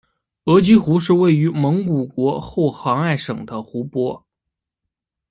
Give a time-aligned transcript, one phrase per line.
[0.45, 4.25] 额吉湖是位于蒙古国后杭爱省的湖泊。